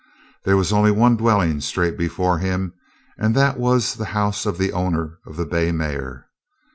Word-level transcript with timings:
There 0.45 0.57
was 0.57 0.73
only 0.73 0.89
one 0.89 1.15
dwelling 1.15 1.61
straight 1.61 1.95
before 1.95 2.39
him, 2.39 2.73
and 3.19 3.35
that 3.35 3.59
was 3.59 3.93
the 3.93 4.05
house 4.17 4.47
of 4.47 4.57
the 4.57 4.73
owner 4.73 5.19
of 5.27 5.37
the 5.37 5.45
bay 5.45 5.71
mare. 5.71 6.27